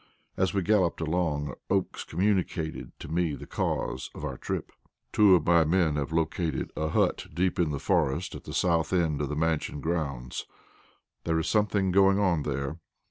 As 0.35 0.51
we 0.51 0.63
galloped 0.63 0.99
along, 0.99 1.53
Oakes 1.69 2.03
communicated 2.03 2.91
to 3.01 3.07
me 3.07 3.35
the 3.35 3.45
cause 3.45 4.09
of 4.15 4.25
our 4.25 4.35
trip. 4.35 4.71
"Two 5.13 5.35
of 5.35 5.45
my 5.45 5.63
men 5.63 5.95
have 5.95 6.11
located 6.11 6.71
a 6.75 6.89
hut 6.89 7.27
deep 7.31 7.59
in 7.59 7.69
the 7.69 7.77
forest 7.77 8.33
at 8.33 8.45
the 8.45 8.51
south 8.55 8.93
end 8.93 9.21
of 9.21 9.29
the 9.29 9.35
Mansion 9.35 9.79
grounds. 9.79 10.47
There 11.23 11.37
is 11.37 11.47
something 11.47 11.91
going 11.91 12.17
on 12.17 12.41
there. 12.41 12.79